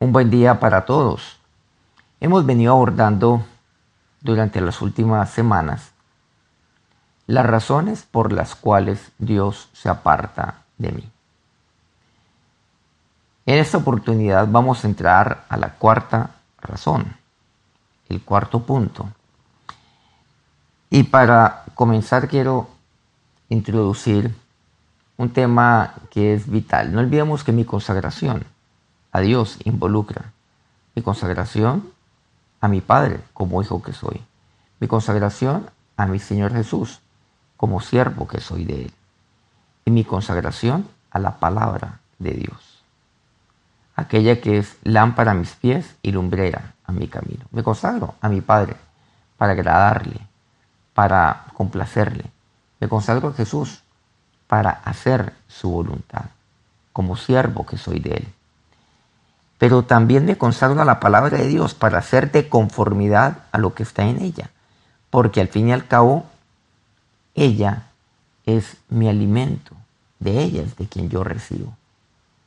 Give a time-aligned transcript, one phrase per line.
[0.00, 1.40] Un buen día para todos.
[2.20, 3.44] Hemos venido abordando
[4.20, 5.90] durante las últimas semanas
[7.26, 11.10] las razones por las cuales Dios se aparta de mí.
[13.44, 16.30] En esta oportunidad vamos a entrar a la cuarta
[16.60, 17.16] razón,
[18.08, 19.08] el cuarto punto.
[20.90, 22.68] Y para comenzar quiero
[23.48, 24.32] introducir
[25.16, 26.92] un tema que es vital.
[26.92, 28.44] No olvidemos que mi consagración
[29.12, 30.32] a Dios involucra
[30.94, 31.90] mi consagración
[32.60, 34.20] a mi Padre como hijo que soy,
[34.80, 37.00] mi consagración a mi Señor Jesús
[37.56, 38.92] como siervo que soy de Él
[39.84, 42.82] y mi consagración a la palabra de Dios,
[43.96, 47.44] aquella que es lámpara a mis pies y lumbrera a mi camino.
[47.50, 48.76] Me consagro a mi Padre
[49.36, 50.20] para agradarle,
[50.94, 52.24] para complacerle.
[52.80, 53.82] Me consagro a Jesús
[54.46, 56.26] para hacer su voluntad,
[56.92, 58.28] como siervo que soy de Él.
[59.58, 63.74] Pero también me consagro a la palabra de Dios para hacer de conformidad a lo
[63.74, 64.50] que está en ella,
[65.10, 66.26] porque al fin y al cabo,
[67.34, 67.84] ella
[68.46, 69.74] es mi alimento,
[70.20, 71.76] de ella es de quien yo recibo,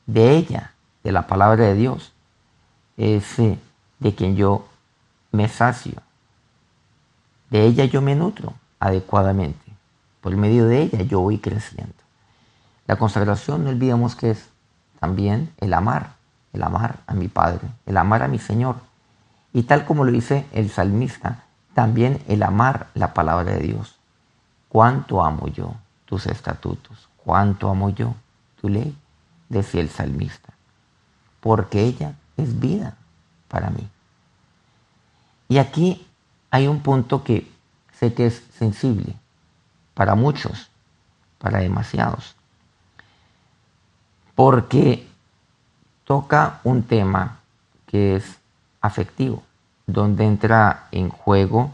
[0.06, 0.72] de ella,
[1.04, 2.12] de la palabra de Dios,
[2.96, 3.58] es eh,
[3.98, 4.66] de quien yo
[5.30, 6.02] me sacio,
[7.50, 9.60] de ella yo me nutro adecuadamente.
[10.22, 11.94] Por medio de ella yo voy creciendo.
[12.86, 14.48] La consagración, no olvidemos que es
[15.00, 16.14] también el amar,
[16.52, 18.76] el amar a mi Padre, el amar a mi Señor.
[19.52, 23.96] Y tal como lo dice el salmista, también el amar la palabra de Dios.
[24.68, 27.08] ¿Cuánto amo yo tus estatutos?
[27.16, 28.14] ¿Cuánto amo yo
[28.60, 28.96] tu ley?
[29.48, 30.52] Decía el salmista.
[31.40, 32.96] Porque ella es vida
[33.48, 33.88] para mí.
[35.48, 36.06] Y aquí
[36.50, 37.50] hay un punto que
[37.98, 39.14] sé que es sensible
[39.94, 40.70] para muchos,
[41.38, 42.34] para demasiados.
[44.34, 45.06] Porque
[46.12, 47.38] toca un tema
[47.86, 48.36] que es
[48.82, 49.42] afectivo,
[49.86, 51.70] donde entra en juego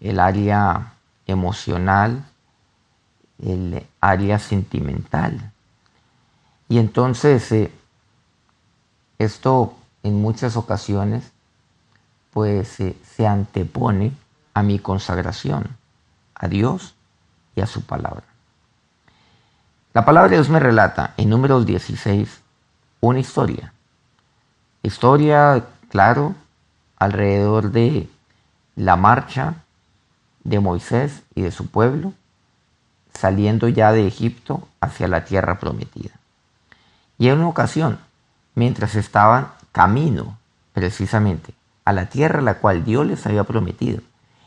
[0.00, 0.94] el área
[1.28, 2.24] emocional,
[3.38, 5.52] el área sentimental.
[6.68, 7.70] Y entonces eh,
[9.20, 11.30] esto en muchas ocasiones
[12.32, 14.10] pues eh, se antepone
[14.54, 15.76] a mi consagración
[16.34, 16.96] a Dios
[17.54, 18.24] y a su palabra.
[19.94, 22.41] La palabra de Dios me relata en números 16
[23.02, 23.72] una historia.
[24.84, 26.36] Historia, claro,
[26.96, 28.08] alrededor de
[28.76, 29.56] la marcha
[30.44, 32.14] de Moisés y de su pueblo
[33.12, 36.12] saliendo ya de Egipto hacia la tierra prometida.
[37.18, 37.98] Y en una ocasión,
[38.54, 40.38] mientras estaban camino
[40.72, 41.54] precisamente
[41.84, 44.00] a la tierra la cual Dios les había prometido,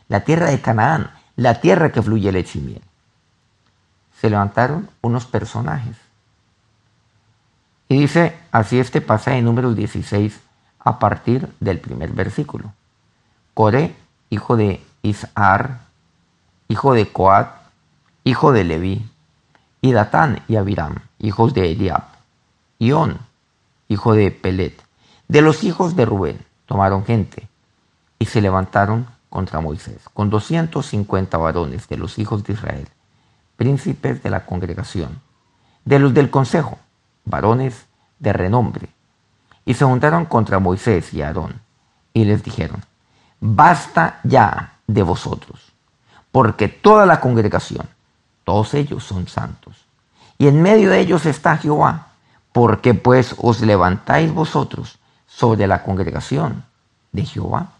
[0.08, 2.82] la tierra de Canaán, la tierra que fluye leche y miel,
[4.18, 6.05] se levantaron unos personajes.
[7.88, 10.40] Y dice así este pasaje números 16
[10.80, 12.72] a partir del primer versículo.
[13.54, 13.94] Coré,
[14.30, 15.80] hijo de Isar,
[16.68, 17.48] hijo de Coat,
[18.24, 19.08] hijo de Leví,
[19.80, 22.04] y Datán y Abiram, hijos de Eliab,
[22.78, 23.18] y On,
[23.88, 24.82] hijo de Pelet.
[25.28, 27.48] De los hijos de Rubén tomaron gente
[28.18, 32.88] y se levantaron contra Moisés, con 250 varones de los hijos de Israel,
[33.56, 35.20] príncipes de la congregación,
[35.84, 36.78] de los del consejo,
[37.26, 37.84] varones
[38.18, 38.88] de renombre,
[39.66, 41.60] y se juntaron contra Moisés y Aarón,
[42.14, 42.82] y les dijeron,
[43.40, 45.72] basta ya de vosotros,
[46.32, 47.86] porque toda la congregación,
[48.44, 49.84] todos ellos son santos,
[50.38, 52.08] y en medio de ellos está Jehová,
[52.52, 56.64] porque pues os levantáis vosotros sobre la congregación
[57.12, 57.72] de Jehová.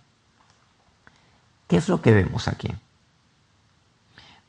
[1.67, 2.75] ¿Qué es lo que vemos aquí?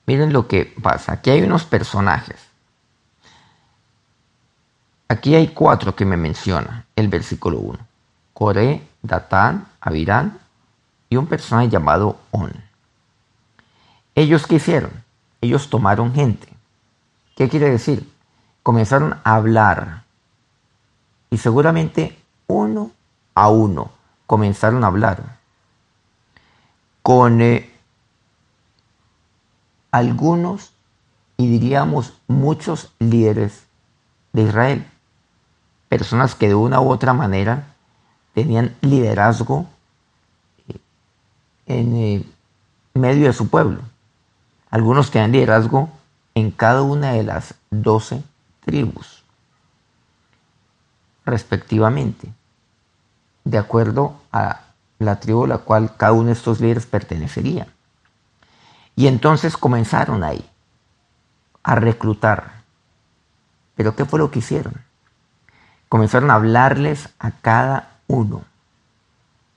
[0.05, 1.13] Miren lo que pasa.
[1.13, 2.37] Aquí hay unos personajes.
[5.07, 7.79] Aquí hay cuatro que me menciona el versículo 1.
[8.33, 10.39] Coré, Datán, Abirán
[11.09, 12.51] y un personaje llamado On.
[14.15, 14.91] ¿Ellos qué hicieron?
[15.41, 16.47] Ellos tomaron gente.
[17.35, 18.11] ¿Qué quiere decir?
[18.63, 20.03] Comenzaron a hablar.
[21.29, 22.17] Y seguramente
[22.47, 22.91] uno
[23.35, 23.91] a uno
[24.25, 25.37] comenzaron a hablar
[27.07, 27.71] con eh,
[29.91, 30.73] algunos
[31.37, 33.65] y diríamos muchos líderes
[34.33, 34.85] de Israel,
[35.89, 37.75] personas que de una u otra manera
[38.33, 39.65] tenían liderazgo
[40.67, 40.79] eh,
[41.65, 42.25] en eh,
[42.93, 43.81] medio de su pueblo.
[44.69, 45.89] Algunos tenían liderazgo
[46.35, 48.21] en cada una de las doce
[48.65, 49.23] tribus,
[51.25, 52.27] respectivamente,
[53.43, 54.61] de acuerdo a
[54.99, 57.67] la tribu a la cual cada uno de estos líderes pertenecería.
[58.95, 60.47] Y entonces comenzaron ahí
[61.63, 62.63] a reclutar.
[63.75, 64.86] ¿Pero qué fue lo que hicieron?
[65.89, 68.43] Comenzaron a hablarles a cada uno,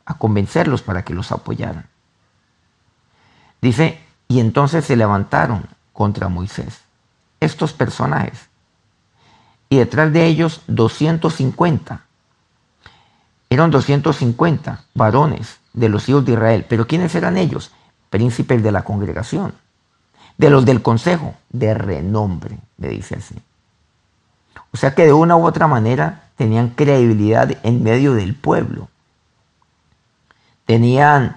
[0.05, 1.87] a convencerlos para que los apoyaran.
[3.61, 6.83] Dice, y entonces se levantaron contra Moisés
[7.41, 8.49] estos personajes.
[9.69, 12.05] Y detrás de ellos 250.
[13.49, 16.67] Eran 250 varones de los hijos de Israel.
[16.69, 17.73] Pero ¿quiénes eran ellos?
[18.11, 19.55] Príncipes de la congregación,
[20.37, 23.37] de los del consejo, de renombre, le dice así.
[24.73, 28.89] O sea que de una u otra manera tenían credibilidad en medio del pueblo.
[30.65, 31.37] Tenían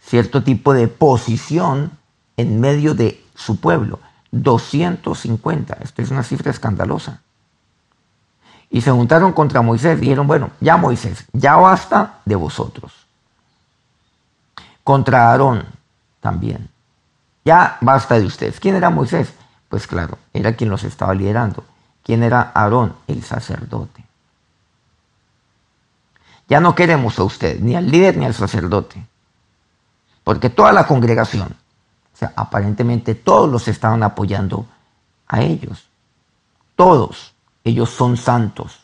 [0.00, 1.92] cierto tipo de posición
[2.36, 3.98] en medio de su pueblo.
[4.30, 7.20] 250, esto es una cifra escandalosa.
[8.70, 12.92] Y se juntaron contra Moisés dijeron, bueno, ya Moisés, ya basta de vosotros.
[14.84, 15.64] Contra Aarón
[16.20, 16.68] también.
[17.44, 18.60] Ya basta de ustedes.
[18.60, 19.32] ¿Quién era Moisés?
[19.68, 21.64] Pues claro, era quien los estaba liderando.
[22.08, 22.96] ¿Quién era Aarón?
[23.06, 24.02] El sacerdote.
[26.48, 29.06] Ya no queremos a usted, ni al líder ni al sacerdote.
[30.24, 31.48] Porque toda la congregación,
[32.14, 34.64] o sea, aparentemente todos los estaban apoyando
[35.26, 35.86] a ellos.
[36.76, 37.34] Todos.
[37.62, 38.80] Ellos son santos.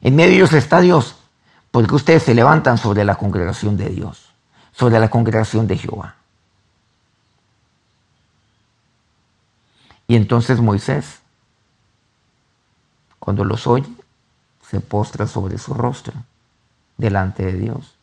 [0.00, 1.16] En medio de ellos está Dios,
[1.72, 4.30] porque ustedes se levantan sobre la congregación de Dios,
[4.70, 6.14] sobre la congregación de Jehová.
[10.06, 11.25] Y entonces Moisés,
[13.26, 13.92] cuando los oye,
[14.62, 16.14] se postra sobre su rostro
[16.96, 17.96] delante de Dios.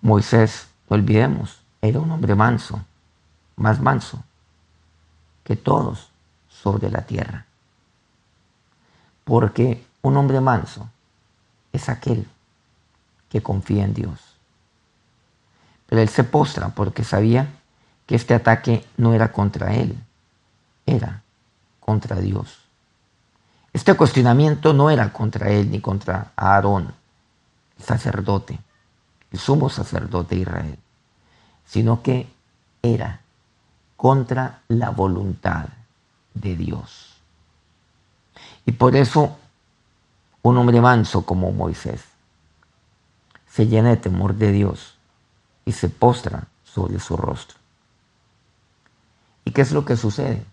[0.00, 2.84] Moisés, no olvidemos, era un hombre manso,
[3.56, 4.22] más manso
[5.42, 6.08] que todos
[6.48, 7.46] sobre la tierra.
[9.24, 10.88] Porque un hombre manso
[11.72, 12.28] es aquel
[13.28, 14.20] que confía en Dios.
[15.86, 17.48] Pero él se postra porque sabía
[18.06, 19.98] que este ataque no era contra él,
[20.86, 21.24] era
[21.80, 22.63] contra Dios.
[23.74, 26.94] Este cuestionamiento no era contra él ni contra Aarón,
[27.76, 28.60] el sacerdote,
[29.32, 30.78] el sumo sacerdote de Israel,
[31.66, 32.28] sino que
[32.82, 33.20] era
[33.96, 35.66] contra la voluntad
[36.34, 37.16] de Dios.
[38.64, 39.36] Y por eso
[40.42, 42.04] un hombre manso como Moisés
[43.48, 44.94] se llena de temor de Dios
[45.64, 47.58] y se postra sobre su rostro.
[49.44, 50.44] ¿Y qué es lo que sucede?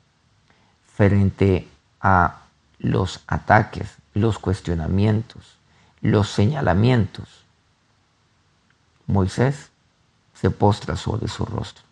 [0.95, 1.67] Frente
[2.01, 2.40] a
[2.81, 5.57] los ataques, los cuestionamientos,
[6.01, 7.45] los señalamientos,
[9.05, 9.69] Moisés
[10.33, 11.83] se postra sobre su rostro.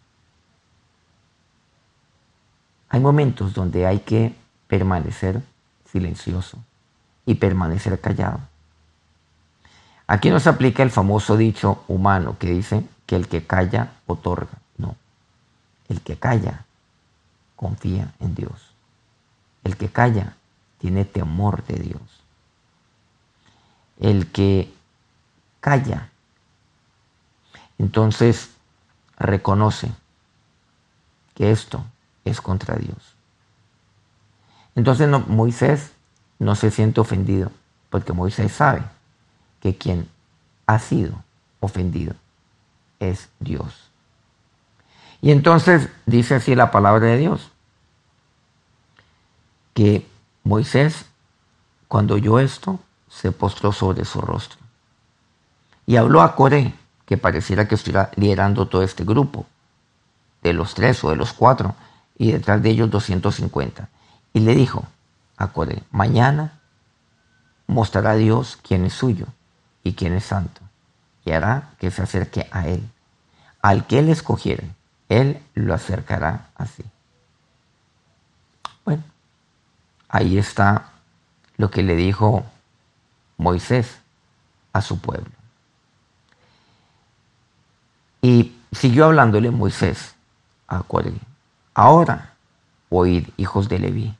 [2.90, 4.36] Hay momentos donde hay que
[4.68, 5.42] permanecer
[5.92, 6.58] silencioso
[7.26, 8.40] y permanecer callado.
[10.08, 14.58] Aquí no se aplica el famoso dicho humano que dice que el que calla otorga.
[14.78, 14.96] No,
[15.88, 16.66] el que calla
[17.56, 18.74] confía en Dios.
[19.64, 20.34] El que calla
[20.80, 22.02] tiene temor de Dios.
[24.00, 24.74] El que
[25.60, 26.10] calla,
[27.78, 28.50] entonces
[29.18, 29.92] reconoce
[31.36, 31.84] que esto
[32.26, 33.16] es contra Dios.
[34.76, 35.92] Entonces Moisés
[36.40, 37.52] no se siente ofendido,
[37.90, 38.84] porque Moisés sabe
[39.62, 40.08] que quien
[40.66, 41.22] ha sido
[41.60, 42.14] ofendido
[43.00, 43.90] es Dios.
[45.22, 47.52] Y entonces dice así la palabra de Dios,
[49.74, 50.08] que
[50.44, 51.06] Moisés,
[51.88, 54.60] cuando oyó esto, se postró sobre su rostro.
[55.86, 56.74] Y habló a Coré,
[57.06, 59.46] que pareciera que estuviera liderando todo este grupo,
[60.44, 61.76] de los tres o de los cuatro,
[62.18, 63.90] y detrás de ellos 250.
[64.34, 64.86] Y le dijo
[65.38, 66.60] a Coré, mañana
[67.66, 69.26] mostrará a Dios quién es suyo
[69.84, 70.62] y quién es santo,
[71.26, 72.88] y hará que se acerque a él.
[73.62, 74.70] Al que él escogiere,
[75.10, 76.84] él lo acercará así.
[78.86, 79.04] Bueno,
[80.10, 80.90] Ahí está
[81.58, 82.44] lo que le dijo
[83.38, 84.00] Moisés
[84.74, 85.32] a su pueblo.
[88.22, 90.16] Y siguió hablándole Moisés
[90.68, 91.14] a Coré.
[91.74, 92.34] Ahora,
[92.90, 94.16] oíd, hijos de Leví,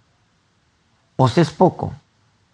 [1.18, 1.94] os es poco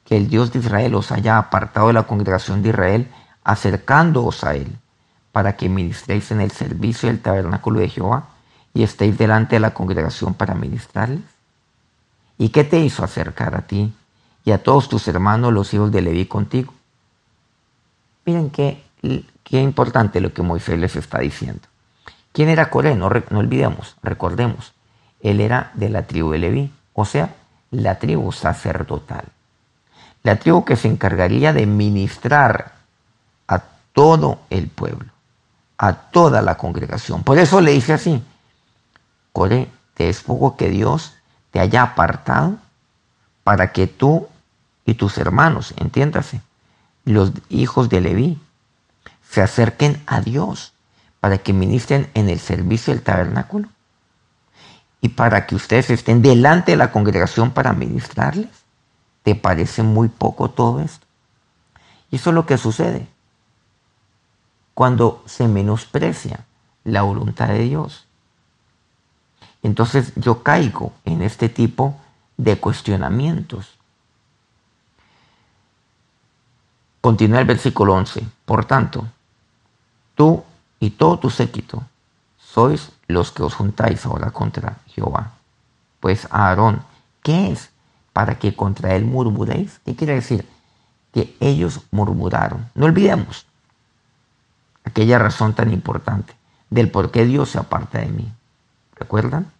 [0.05, 3.11] que el Dios de Israel os haya apartado de la congregación de Israel,
[3.43, 4.77] acercándoos a él,
[5.31, 8.29] para que ministréis en el servicio del tabernáculo de Jehová
[8.73, 11.34] y estéis delante de la congregación para ministrarles.
[12.37, 13.93] ¿Y qué te hizo acercar a ti
[14.43, 16.73] y a todos tus hermanos, los hijos de Leví, contigo?
[18.25, 18.83] Miren qué,
[19.43, 21.61] qué importante lo que Moisés les está diciendo.
[22.31, 22.95] ¿Quién era Coré?
[22.95, 24.73] No, no olvidemos, recordemos.
[25.21, 27.33] Él era de la tribu de Leví, o sea,
[27.71, 29.25] la tribu sacerdotal.
[30.23, 32.73] La tribu que se encargaría de ministrar
[33.47, 33.63] a
[33.93, 35.09] todo el pueblo,
[35.77, 37.23] a toda la congregación.
[37.23, 38.21] Por eso le dice así,
[39.31, 41.14] Coré, te es poco que Dios
[41.55, 42.57] te haya apartado
[43.45, 44.27] para que tú
[44.85, 46.41] y tus hermanos, entiéndase,
[47.05, 48.41] los hijos de Leví
[49.29, 50.73] se acerquen a Dios
[51.21, 53.69] para que ministren en el servicio del tabernáculo
[54.99, 58.49] y para que ustedes estén delante de la congregación para ministrarles.
[59.23, 61.07] ¿Te parece muy poco todo esto?
[62.11, 63.07] Y eso es lo que sucede
[64.73, 66.45] cuando se menosprecia
[66.83, 68.04] la voluntad de Dios.
[69.65, 71.99] Entonces yo caigo en este tipo
[72.37, 73.79] de cuestionamientos.
[77.01, 78.27] Continúa el versículo 11.
[78.45, 79.07] Por tanto,
[80.13, 80.43] tú
[80.79, 81.81] y todo tu séquito
[82.37, 85.31] sois los que os juntáis ahora contra Jehová.
[85.99, 86.83] Pues Aarón,
[87.23, 87.71] ¿qué es
[88.13, 89.79] para que contra él murmuréis?
[89.83, 90.47] ¿Qué quiere decir?
[91.11, 92.69] Que ellos murmuraron.
[92.75, 93.47] No olvidemos
[94.83, 96.35] aquella razón tan importante
[96.69, 98.31] del por qué Dios se aparta de mí.
[98.95, 99.54] ¿Recuerdan?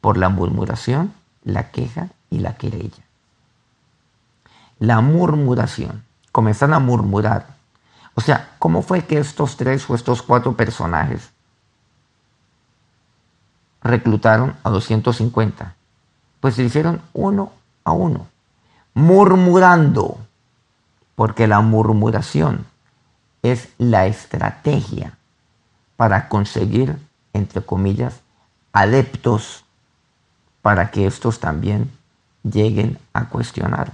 [0.00, 1.12] Por la murmuración,
[1.44, 3.04] la queja y la querella.
[4.78, 6.04] La murmuración.
[6.30, 7.56] Comenzaron a murmurar.
[8.14, 11.30] O sea, ¿cómo fue que estos tres o estos cuatro personajes
[13.82, 15.74] reclutaron a 250?
[16.40, 17.52] Pues se hicieron uno
[17.84, 18.26] a uno,
[18.94, 20.18] murmurando,
[21.14, 22.66] porque la murmuración
[23.42, 25.16] es la estrategia
[25.96, 26.96] para conseguir,
[27.32, 28.20] entre comillas,
[28.72, 29.64] adeptos
[30.68, 31.90] para que estos también
[32.42, 33.90] lleguen a cuestionar.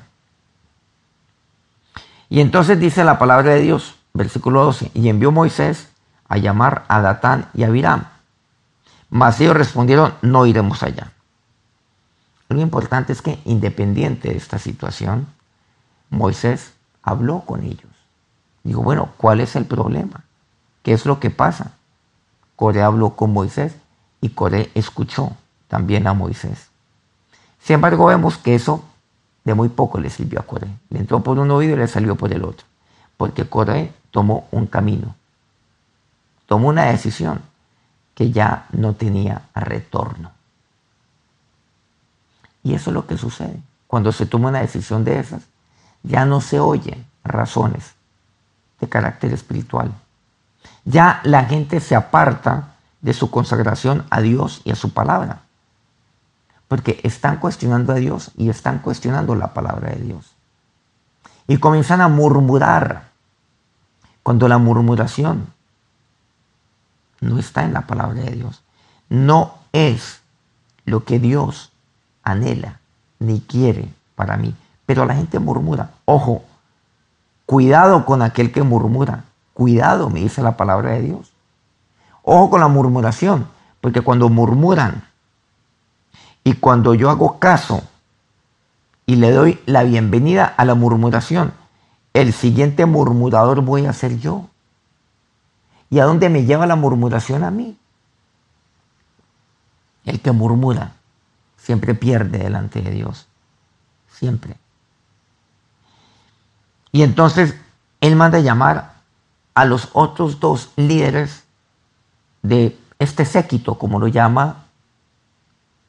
[2.29, 5.89] Y entonces dice la palabra de Dios, versículo 12, y envió Moisés
[6.29, 8.07] a llamar a Datán y a Abiram.
[9.09, 11.13] Mas ellos respondieron, no iremos allá.
[12.49, 15.29] Lo importante es que independiente de esta situación,
[16.11, 16.73] Moisés
[17.05, 17.93] habló con ellos.
[18.65, 20.25] Digo, bueno, ¿cuál es el problema?
[20.83, 21.75] ¿Qué es lo que pasa?
[22.57, 23.77] Coré habló con Moisés
[24.21, 25.37] y Coré escuchó
[25.75, 26.69] también a Moisés.
[27.61, 28.85] Sin embargo, vemos que eso
[29.43, 30.69] de muy poco le sirvió a Coré.
[30.89, 32.65] Le entró por un oído y le salió por el otro.
[33.17, 35.17] Porque Coré tomó un camino,
[36.47, 37.43] tomó una decisión
[38.15, 40.31] que ya no tenía retorno.
[42.63, 43.61] Y eso es lo que sucede.
[43.89, 45.43] Cuando se toma una decisión de esas,
[46.05, 47.95] ya no se oyen razones
[48.79, 49.91] de carácter espiritual.
[50.85, 55.44] Ya la gente se aparta de su consagración a Dios y a su palabra.
[56.69, 60.35] Porque están cuestionando a Dios y están cuestionando la palabra de Dios.
[61.47, 63.13] Y comienzan a murmurar.
[64.23, 65.49] Cuando la murmuración
[67.21, 68.63] no está en la palabra de Dios.
[69.09, 70.21] No es
[70.87, 71.73] lo que Dios
[72.23, 72.81] anhela
[73.19, 74.55] ni quiere para mí.
[74.87, 75.91] Pero la gente murmura.
[76.05, 76.43] Ojo,
[77.47, 79.25] cuidado con aquel que murmura.
[79.53, 81.33] Cuidado, me dice la palabra de Dios.
[82.23, 83.47] Ojo con la murmuración,
[83.81, 85.05] porque cuando murmuran
[86.45, 87.83] y cuando yo hago caso
[89.07, 91.55] y le doy la bienvenida a la murmuración,
[92.13, 94.49] el siguiente murmurador voy a ser yo.
[95.89, 97.79] ¿Y a dónde me lleva la murmuración a mí?
[100.05, 100.93] El que murmura
[101.57, 103.27] siempre pierde delante de Dios.
[104.13, 104.57] Siempre.
[106.93, 107.55] Y entonces
[108.01, 108.95] él manda llamar
[109.55, 111.45] a los otros dos líderes
[112.43, 114.64] de este séquito, como lo llama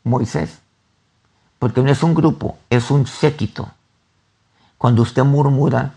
[0.05, 0.59] Moisés.
[1.59, 3.69] Porque no es un grupo, es un séquito.
[4.77, 5.95] Cuando usted murmura,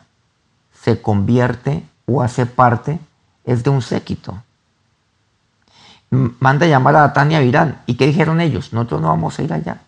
[0.72, 2.98] se convierte o hace parte,
[3.44, 4.42] es de un séquito.
[6.10, 7.82] Manda llamar a Tania Virán.
[7.86, 8.72] ¿Y qué dijeron ellos?
[8.72, 9.82] Nosotros no vamos a ir allá.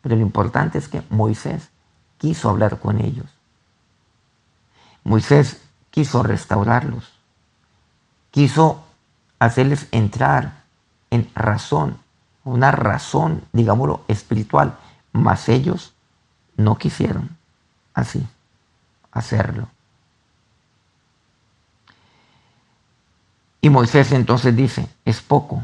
[0.00, 1.70] Pero lo importante es que Moisés
[2.18, 3.26] quiso hablar con ellos.
[5.02, 7.12] Moisés quiso restaurarlos.
[8.30, 8.84] Quiso
[9.38, 10.64] hacerles entrar
[11.10, 11.98] en razón,
[12.46, 14.76] una razón, digámoslo, espiritual,
[15.12, 15.92] mas ellos
[16.56, 17.36] no quisieron
[17.94, 18.26] así
[19.12, 19.68] hacerlo.
[23.60, 25.62] Y Moisés entonces dice, es poco.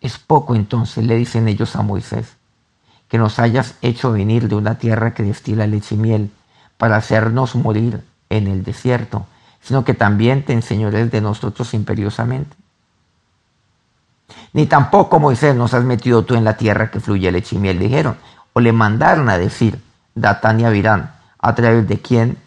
[0.00, 2.36] Es poco entonces, le dicen ellos a Moisés,
[3.08, 6.30] que nos hayas hecho venir de una tierra que destila leche y miel
[6.76, 9.26] para hacernos morir en el desierto
[9.60, 12.56] sino que también te enseñores de nosotros imperiosamente.
[14.52, 17.78] Ni tampoco, Moisés, nos has metido tú en la tierra que fluye leche y miel,
[17.78, 18.16] dijeron.
[18.52, 19.80] O le mandaron a decir,
[20.14, 22.38] Datán y Abirán, a través de quien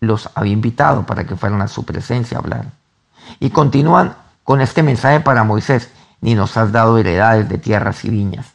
[0.00, 2.66] los había invitado para que fueran a su presencia a hablar.
[3.40, 4.14] Y continúan
[4.44, 5.90] con este mensaje para Moisés,
[6.20, 8.46] ni nos has dado heredades de tierras y viñas.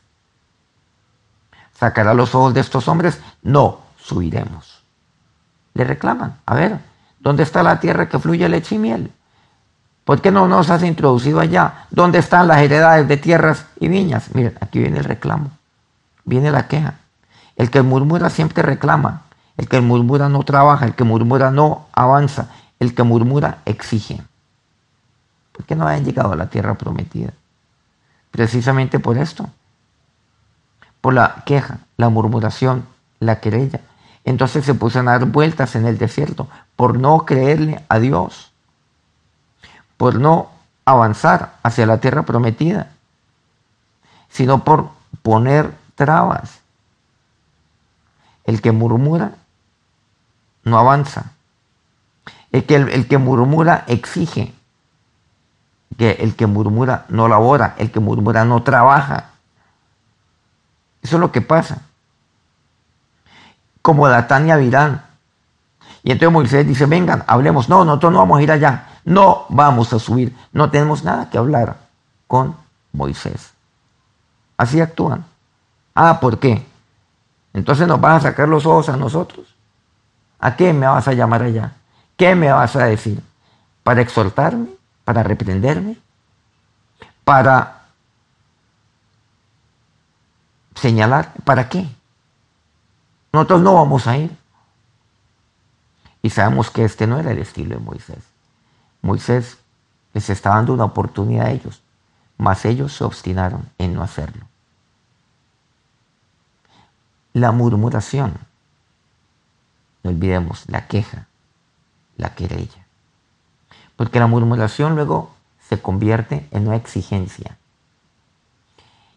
[1.74, 3.20] ¿Sacará los ojos de estos hombres?
[3.42, 4.84] No, subiremos.
[5.74, 6.80] Le reclaman, a ver,
[7.24, 9.10] ¿Dónde está la tierra que fluye leche y miel?
[10.06, 11.86] ¿Por qué no nos has introducido allá?
[11.90, 14.34] ¿Dónde están las heredades de tierras y viñas?
[14.36, 15.52] Miren, aquí viene el reclamo,
[16.26, 16.96] viene la queja.
[17.56, 19.24] El que murmura siempre reclama.
[19.58, 20.86] El que murmura no trabaja.
[20.86, 22.50] El que murmura no avanza.
[22.80, 24.22] El que murmura exige.
[25.52, 27.32] ¿Por qué no habían llegado a la tierra prometida?
[28.32, 29.50] Precisamente por esto.
[31.00, 32.86] Por la queja, la murmuración,
[33.20, 33.82] la querella.
[34.26, 38.53] Entonces se pusieron a dar vueltas en el desierto por no creerle a Dios,
[40.04, 40.50] por no
[40.84, 42.92] avanzar hacia la tierra prometida,
[44.28, 44.90] sino por
[45.22, 46.60] poner trabas.
[48.44, 49.36] El que murmura
[50.66, 51.32] no avanza.
[52.52, 54.54] El que, el, que murmura exige.
[55.98, 57.74] Que el que murmura no labora.
[57.78, 59.30] El que murmura no trabaja.
[61.02, 61.78] Eso es lo que pasa.
[63.82, 65.02] Como Tania Virán.
[66.04, 67.70] Y entonces Moisés dice, vengan, hablemos.
[67.70, 68.90] No, nosotros no vamos a ir allá.
[69.06, 70.36] No vamos a subir.
[70.52, 71.78] No tenemos nada que hablar
[72.28, 72.56] con
[72.92, 73.54] Moisés.
[74.58, 75.26] Así actúan.
[75.96, 76.66] Ah, ¿por qué?
[77.54, 79.56] Entonces nos vas a sacar los ojos a nosotros.
[80.40, 81.74] ¿A qué me vas a llamar allá?
[82.18, 83.22] ¿Qué me vas a decir?
[83.84, 84.70] ¿Para exhortarme?
[85.04, 85.98] ¿Para reprenderme?
[87.24, 87.84] ¿Para
[90.76, 91.34] señalar?
[91.44, 91.88] ¿Para qué?
[93.32, 94.36] Nosotros no vamos a ir.
[96.22, 98.33] Y sabemos que este no era el estilo de Moisés.
[99.04, 99.58] Moisés
[100.14, 101.84] les está dando una oportunidad a ellos,
[102.38, 104.48] mas ellos se obstinaron en no hacerlo.
[107.34, 108.34] La murmuración,
[110.04, 111.28] no olvidemos, la queja,
[112.16, 112.86] la querella.
[113.98, 115.32] Porque la murmuración luego
[115.68, 117.58] se convierte en una exigencia,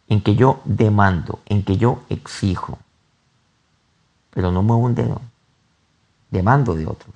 [0.09, 2.79] en que yo demando, en que yo exijo,
[4.31, 5.21] pero no muevo un dedo,
[6.31, 7.15] demando de otros,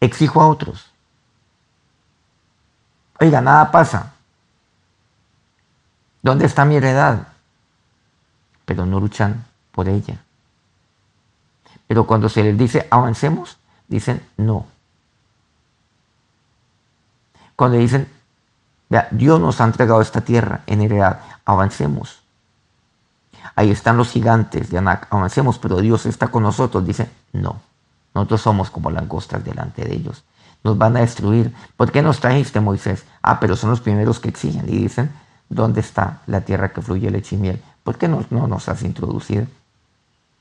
[0.00, 0.89] exijo a otros.
[3.20, 4.12] Oiga, nada pasa.
[6.22, 7.28] ¿Dónde está mi heredad?
[8.64, 10.18] Pero no luchan por ella.
[11.86, 13.58] Pero cuando se les dice avancemos,
[13.88, 14.66] dicen no.
[17.56, 18.08] Cuando dicen,
[18.88, 22.22] vea, Dios nos ha entregado esta tierra en heredad, avancemos.
[23.54, 27.60] Ahí están los gigantes de Anak, avancemos, pero Dios está con nosotros, dicen no.
[28.14, 30.24] Nosotros somos como langostas delante de ellos.
[30.62, 31.54] Nos van a destruir.
[31.76, 33.04] ¿Por qué nos trajiste, Moisés?
[33.22, 35.10] Ah, pero son los primeros que exigen y dicen,
[35.48, 37.62] ¿dónde está la tierra que fluye leche y miel?
[37.82, 39.46] ¿Por qué no, no nos has introducido?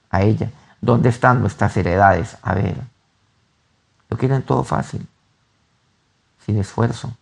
[0.09, 0.51] a ella.
[0.81, 2.37] ¿Dónde están nuestras heredades?
[2.41, 2.75] A ver.
[4.09, 5.07] Lo quieren todo fácil,
[6.45, 7.13] sin esfuerzo.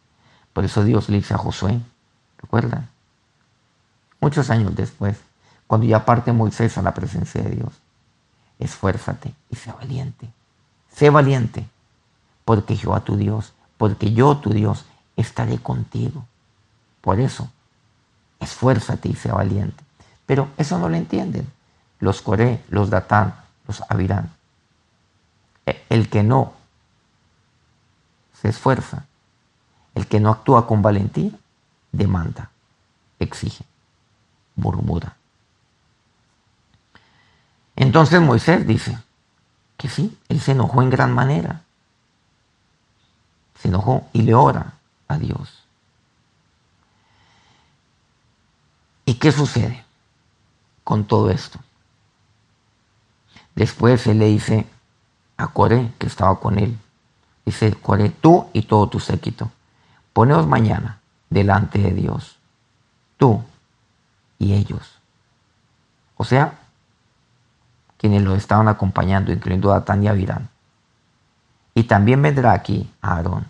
[0.54, 1.80] Por eso Dios le dice a Josué,
[2.38, 2.90] ¿recuerdan?
[4.20, 5.18] Muchos años después,
[5.68, 7.74] cuando ya parte Moisés a la presencia de Dios,
[8.58, 10.30] esfuérzate y sé valiente.
[10.92, 11.68] Sé valiente,
[12.48, 14.86] porque Jehová tu Dios, porque yo tu Dios
[15.18, 16.26] estaré contigo.
[17.02, 17.52] Por eso,
[18.40, 19.84] esfuérzate y sé valiente.
[20.26, 21.46] Pero eso no lo entienden
[22.00, 23.36] los Coré, los Datán,
[23.68, 24.32] los Avirán.
[25.66, 26.54] E, el que no
[28.42, 29.04] se esfuerza,
[29.94, 31.32] el que no actúa con valentía,
[31.92, 32.50] demanda,
[33.20, 33.66] exige,
[34.56, 35.18] murmura.
[37.76, 38.98] Entonces Moisés dice
[39.76, 41.67] que sí, él se enojó en gran manera.
[43.60, 44.74] Se enojó y le ora
[45.08, 45.64] a Dios.
[49.06, 49.86] ¿Y qué sucede
[50.84, 51.60] con todo esto?
[53.56, 54.68] Después él le dice
[55.38, 56.78] a Coré, que estaba con él,
[57.46, 59.50] dice, Coré, tú y todo tu séquito,
[60.14, 62.38] poneos mañana delante de Dios,
[63.18, 63.44] tú
[64.40, 64.98] y ellos.
[66.18, 66.60] O sea,
[67.98, 70.50] quienes lo estaban acompañando, incluyendo a Datán y.
[71.78, 73.46] Y también vendrá aquí Aarón.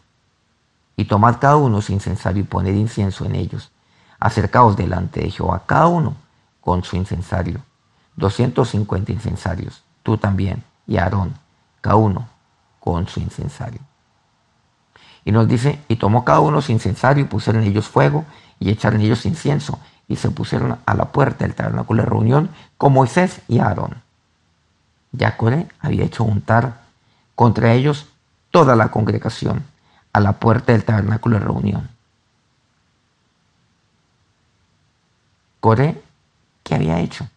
[0.98, 3.72] Y tomad cada uno su incensario y poned incienso en ellos.
[4.20, 6.14] Acercaos delante de Jehová, cada uno
[6.60, 7.62] con su incensario.
[8.18, 11.36] 250 incensarios tú también, y Aarón,
[11.80, 12.28] cada uno
[12.82, 13.80] con su incensario.
[15.24, 18.26] Y nos dice, y tomó cada uno su incensario y pusieron ellos fuego
[18.60, 22.92] y echaron ellos incienso y se pusieron a la puerta del tabernáculo de reunión con
[22.92, 24.02] Moisés y Aarón.
[25.14, 26.82] Ya Coré había hecho untar
[27.34, 28.08] contra ellos
[28.58, 29.64] toda la congregación
[30.14, 31.90] a la puerta del tabernáculo de reunión.
[35.60, 36.02] Coré,
[36.64, 37.28] ¿qué había hecho?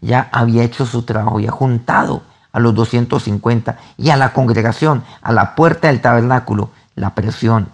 [0.00, 5.04] ya había hecho su trabajo, y ha juntado a los 250 y a la congregación,
[5.22, 6.70] a la puerta del tabernáculo.
[6.96, 7.68] La presión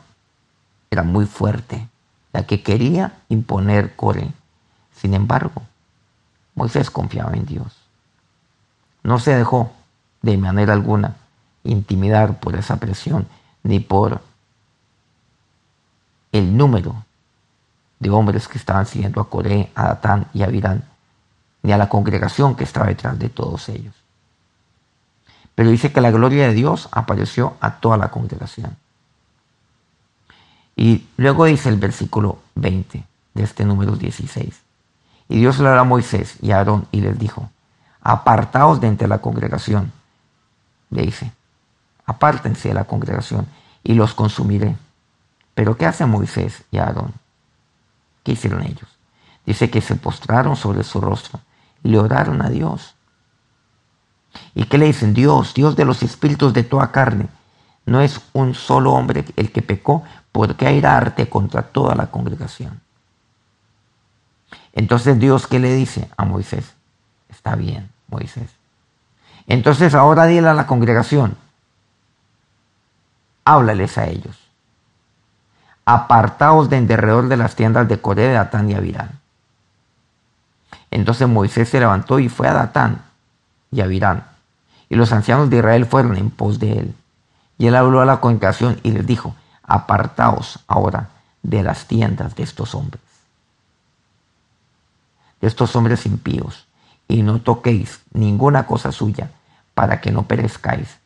[0.91, 1.89] era muy fuerte,
[2.35, 4.33] la que quería imponer Core.
[4.95, 5.63] Sin embargo,
[6.57, 7.75] Moisés confiaba en Dios.
[9.03, 9.73] No se dejó
[10.21, 11.17] de manera alguna
[11.65, 13.27] intimidar por esa presión
[13.63, 14.21] ni por
[16.33, 17.05] el número
[18.01, 20.85] de hombres que estaban siguiendo a Coré, a Datán y a Virán
[21.63, 23.95] ni a la congregación que estaba detrás de todos ellos.
[25.55, 28.77] Pero dice que la gloria de Dios apareció a toda la congregación.
[30.75, 34.61] Y luego dice el versículo 20 de este número 16.
[35.29, 37.51] Y Dios le habló a Moisés y a Aarón y les dijo,
[38.01, 39.93] apartaos de entre la congregación.
[40.91, 41.33] Le dice,
[42.13, 43.47] apártense de la congregación
[43.83, 44.77] y los consumiré.
[45.55, 47.13] Pero ¿qué hacen Moisés y Aarón?
[48.23, 48.89] ¿Qué hicieron ellos?
[49.45, 51.41] Dice que se postraron sobre su rostro
[51.83, 52.95] y le oraron a Dios.
[54.55, 55.15] ¿Y qué le dicen?
[55.15, 57.29] Dios, Dios de los espíritus de toda carne,
[57.85, 62.81] no es un solo hombre el que pecó, ¿por qué airarte contra toda la congregación?
[64.73, 66.73] Entonces Dios, ¿qué le dice a Moisés?
[67.29, 68.51] Está bien, Moisés.
[69.47, 71.37] Entonces ahora dile a la congregación,
[73.45, 74.37] háblales a ellos.
[75.85, 79.21] Apartaos de en derredor de las tiendas de Coré, de Atán y Avirán.
[80.91, 83.03] Entonces Moisés se levantó y fue a Datán
[83.71, 84.25] y a Virán.
[84.89, 86.95] Y los ancianos de Israel fueron en pos de él.
[87.59, 91.09] Y él habló a la congregación y les dijo, apartaos ahora
[91.43, 93.03] de las tiendas de estos hombres,
[95.41, 96.67] de estos hombres impíos,
[97.09, 99.31] y no toquéis ninguna cosa suya,
[99.75, 100.99] para que no perezcáis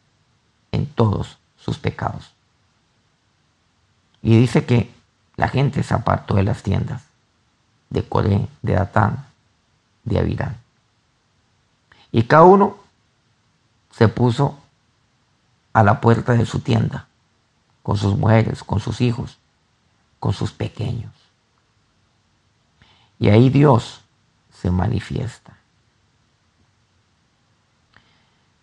[0.73, 2.33] en todos sus pecados.
[4.23, 4.95] Y dice que
[5.35, 7.03] la gente se apartó de las tiendas
[7.91, 9.27] de Coré, de Datán,
[10.05, 10.57] de Avirán.
[12.13, 12.77] Y cada uno
[13.91, 14.59] se puso
[15.73, 17.09] a la puerta de su tienda,
[17.83, 19.39] con sus mujeres, con sus hijos,
[20.21, 21.13] con sus pequeños.
[23.19, 24.03] Y ahí Dios
[24.53, 25.57] se manifiesta.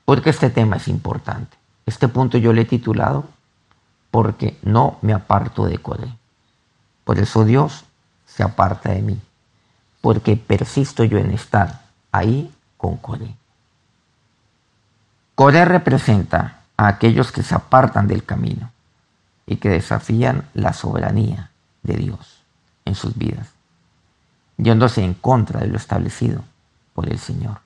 [0.05, 1.62] Porque este tema es importante.
[1.85, 3.27] Este punto yo le he titulado
[4.11, 6.07] porque no me aparto de Coré.
[7.03, 7.83] Por eso Dios
[8.25, 9.19] se aparta de mí,
[10.01, 13.35] porque persisto yo en estar ahí con Coré.
[15.35, 18.71] Coré representa a aquellos que se apartan del camino
[19.45, 22.43] y que desafían la soberanía de Dios
[22.85, 23.47] en sus vidas,
[24.57, 26.43] yéndose en contra de lo establecido
[26.93, 27.59] por el Señor.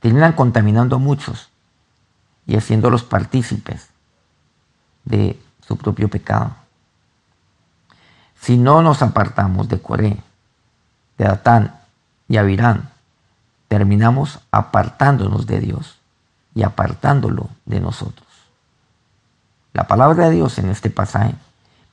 [0.00, 1.50] Terminan contaminando a muchos
[2.46, 3.88] y haciéndolos partícipes
[5.04, 6.54] de su propio pecado.
[8.40, 10.22] Si no nos apartamos de Coré,
[11.18, 11.80] de Datán
[12.28, 12.90] y Abirán,
[13.68, 15.98] terminamos apartándonos de Dios
[16.54, 18.28] y apartándolo de nosotros.
[19.72, 21.34] La palabra de Dios en este pasaje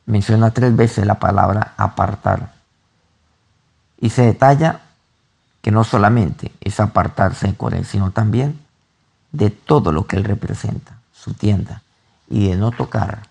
[0.05, 2.53] menciona tres veces la palabra apartar
[3.99, 4.81] y se detalla
[5.61, 8.59] que no solamente es apartarse de Coré, sino también
[9.31, 11.81] de todo lo que él representa, su tienda,
[12.29, 13.27] y de no tocar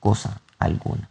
[0.00, 1.08] cosa alguna.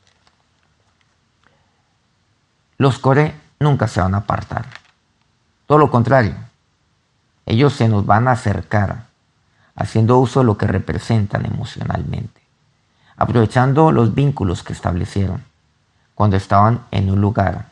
[2.78, 4.66] Los Coré nunca se van a apartar.
[5.66, 6.36] Todo lo contrario,
[7.46, 9.06] ellos se nos van a acercar
[9.76, 12.42] haciendo uso de lo que representan emocionalmente,
[13.16, 15.44] aprovechando los vínculos que establecieron
[16.16, 17.72] cuando estaban en un lugar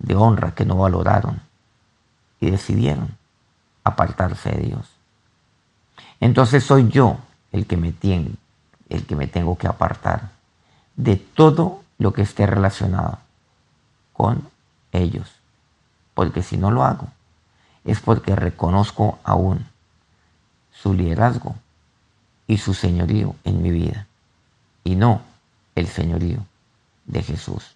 [0.00, 1.40] de honra que no valoraron
[2.40, 3.16] y decidieron
[3.84, 4.89] apartarse de Dios.
[6.20, 7.18] Entonces soy yo
[7.50, 8.32] el que me tiene,
[8.88, 10.30] el que me tengo que apartar
[10.96, 13.18] de todo lo que esté relacionado
[14.12, 14.48] con
[14.92, 15.28] ellos.
[16.14, 17.08] Porque si no lo hago,
[17.84, 19.66] es porque reconozco aún
[20.72, 21.56] su liderazgo
[22.46, 24.06] y su señorío en mi vida,
[24.84, 25.22] y no
[25.74, 26.44] el señorío
[27.06, 27.74] de Jesús.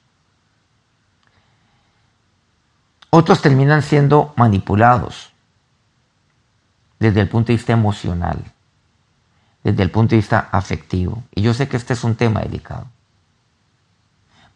[3.10, 5.33] Otros terminan siendo manipulados
[6.98, 8.42] desde el punto de vista emocional,
[9.62, 11.22] desde el punto de vista afectivo.
[11.34, 12.86] Y yo sé que este es un tema delicado.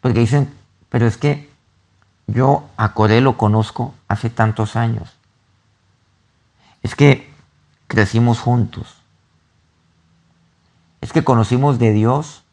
[0.01, 0.53] Porque dicen,
[0.89, 1.49] pero es que
[2.27, 5.15] yo a Coré lo conozco hace tantos años.
[6.83, 7.29] Es que
[7.87, 8.95] crecimos juntos.
[11.01, 12.43] Es que conocimos de Dios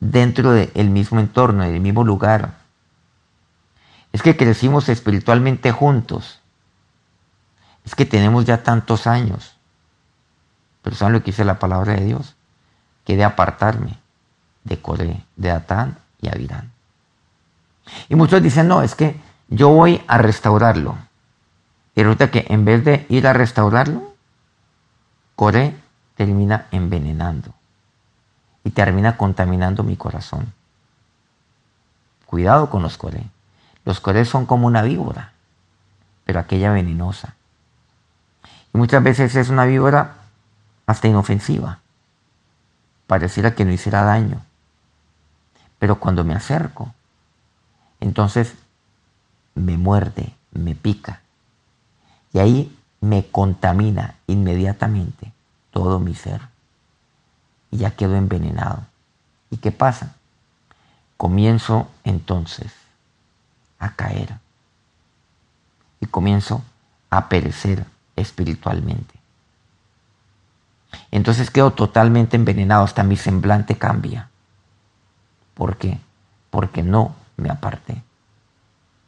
[0.00, 2.58] dentro del mismo entorno, del mismo lugar.
[4.12, 6.40] Es que crecimos espiritualmente juntos.
[7.86, 9.56] Es que tenemos ya tantos años.
[10.82, 12.36] Pero ¿saben lo que dice la palabra de Dios?
[13.04, 13.98] Que de apartarme
[14.66, 16.72] de Coré, de Atán y Abirán.
[18.08, 19.18] Y muchos dicen, no, es que
[19.48, 20.98] yo voy a restaurarlo.
[21.94, 24.14] Y resulta que en vez de ir a restaurarlo,
[25.36, 25.76] Coré
[26.16, 27.54] termina envenenando
[28.64, 30.52] y termina contaminando mi corazón.
[32.26, 33.22] Cuidado con los Coré.
[33.84, 35.32] Los Coré son como una víbora,
[36.24, 37.35] pero aquella venenosa.
[38.76, 40.16] Muchas veces es una víbora
[40.84, 41.80] hasta inofensiva.
[43.06, 44.42] Pareciera que no hiciera daño.
[45.78, 46.92] Pero cuando me acerco,
[48.00, 48.52] entonces
[49.54, 51.22] me muerde, me pica.
[52.34, 55.32] Y ahí me contamina inmediatamente
[55.70, 56.42] todo mi ser.
[57.70, 58.84] Y ya quedo envenenado.
[59.48, 60.16] ¿Y qué pasa?
[61.16, 62.74] Comienzo entonces
[63.78, 64.36] a caer.
[65.98, 66.62] Y comienzo
[67.08, 69.14] a perecer espiritualmente.
[71.10, 74.30] Entonces quedo totalmente envenenado, hasta mi semblante cambia.
[75.54, 75.98] ¿Por qué?
[76.50, 78.02] Porque no me aparté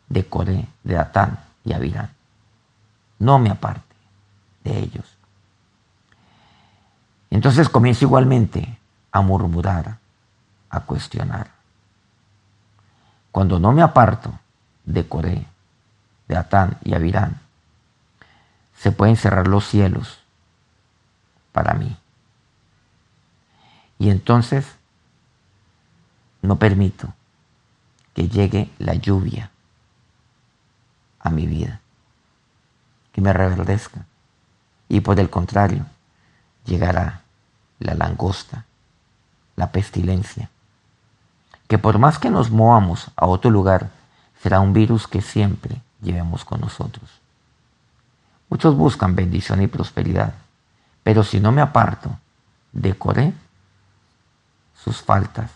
[0.09, 2.11] de Coré, de Atán y Abirán.
[3.19, 3.95] No me aparte
[4.65, 5.17] de ellos.
[7.31, 8.79] Entonces comienzo igualmente
[9.13, 9.99] a murmurar,
[10.71, 11.51] a cuestionar.
[13.33, 14.33] Cuando no me aparto
[14.85, 15.47] de Coré,
[16.27, 17.41] de Atán y Abirán,
[18.79, 20.21] se pueden cerrar los cielos
[21.53, 21.97] para mí.
[23.99, 24.67] Y entonces
[26.43, 27.13] no permito
[28.15, 29.51] que llegue la lluvia
[31.19, 31.81] a mi vida,
[33.13, 34.07] que me reverdezca.
[34.89, 35.85] Y por el contrario,
[36.65, 37.23] llegará
[37.81, 38.65] la langosta,
[39.57, 40.51] la pestilencia,
[41.67, 43.91] que por más que nos movamos a otro lugar,
[44.41, 47.21] será un virus que siempre llevemos con nosotros.
[48.49, 50.35] Muchos buscan bendición y prosperidad,
[51.03, 52.19] pero si no me aparto
[52.73, 53.35] de Coré,
[54.75, 55.51] sus faltas,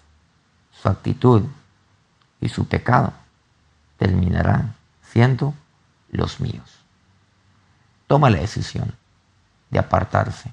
[0.73, 1.45] su actitud
[2.41, 3.13] y su pecado
[3.97, 5.55] terminarán siendo
[6.11, 6.81] los míos.
[8.07, 8.95] Toma la decisión
[9.71, 10.53] de apartarse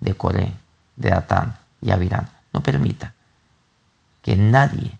[0.00, 0.52] de Coré,
[0.96, 2.28] de Atán y Abirán.
[2.52, 3.14] No permita
[4.22, 4.98] que nadie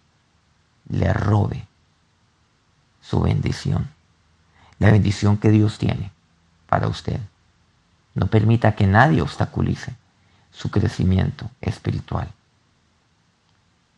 [0.88, 1.66] le robe
[3.00, 3.90] su bendición,
[4.78, 6.12] la bendición que Dios tiene
[6.68, 7.20] para usted.
[8.14, 9.94] No permita que nadie obstaculice
[10.50, 12.28] su crecimiento espiritual.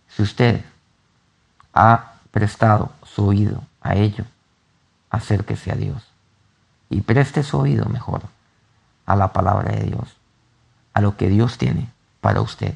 [0.09, 0.65] Si usted
[1.73, 4.25] ha prestado su oído a ello,
[5.11, 6.03] acérquese a Dios
[6.91, 8.23] y preste su oído mejor
[9.07, 10.17] a la palabra de Dios,
[10.93, 11.89] a lo que Dios tiene
[12.21, 12.75] para usted.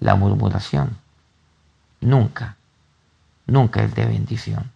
[0.00, 0.98] La murmuración
[2.00, 2.56] nunca,
[3.46, 4.72] nunca es de bendición,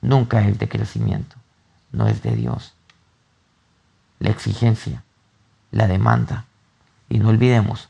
[0.00, 1.36] nunca es de crecimiento,
[1.90, 2.75] no es de Dios.
[4.18, 5.02] La exigencia,
[5.70, 6.46] la demanda
[7.08, 7.88] y no olvidemos,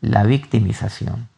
[0.00, 1.28] la victimización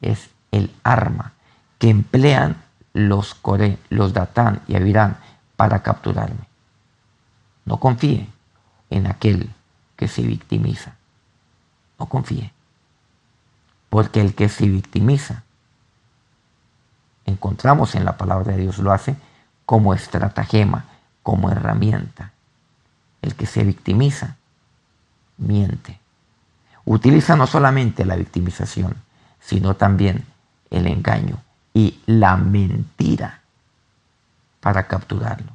[0.00, 1.32] es el arma
[1.78, 2.56] que emplean
[2.92, 5.18] los Coré, los Datán y Abirán
[5.56, 6.48] para capturarme.
[7.64, 8.28] No confíe
[8.90, 9.52] en aquel
[9.96, 10.94] que se victimiza.
[11.98, 12.52] No confíe.
[13.90, 15.42] Porque el que se victimiza,
[17.26, 19.16] encontramos en la palabra de Dios, lo hace
[19.66, 20.84] como estratagema,
[21.22, 22.32] como herramienta.
[23.28, 24.36] El que se victimiza,
[25.36, 26.00] miente.
[26.86, 28.96] Utiliza no solamente la victimización,
[29.38, 30.24] sino también
[30.70, 31.36] el engaño
[31.74, 33.42] y la mentira
[34.60, 35.52] para capturarlo.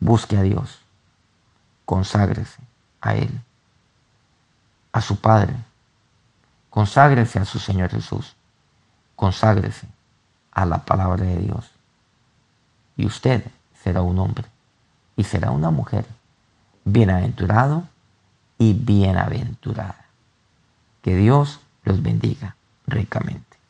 [0.00, 0.78] Busque a Dios,
[1.84, 2.62] conságrese
[3.02, 3.38] a Él,
[4.92, 5.56] a su Padre,
[6.70, 8.34] conságrese a su Señor Jesús,
[9.14, 9.86] conságrese
[10.52, 11.70] a la palabra de Dios.
[12.96, 13.44] Y usted
[13.82, 14.55] será un hombre
[15.16, 16.04] y será una mujer
[16.84, 17.84] bienaventurado
[18.58, 20.06] y bienaventurada.
[21.02, 23.45] Que Dios los bendiga ricamente.